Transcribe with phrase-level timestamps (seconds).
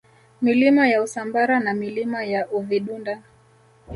[0.41, 3.21] Milima ya Usambara na Milima ya Uvidunda